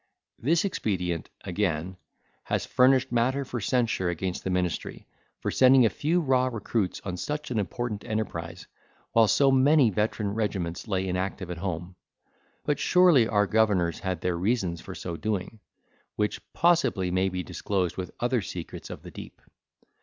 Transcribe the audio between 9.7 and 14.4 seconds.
veteran regiments lay inactive at home. But surely our governors had their